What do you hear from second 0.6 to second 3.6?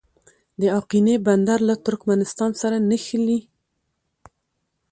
د اقینې بندر له ترکمنستان سره نښلي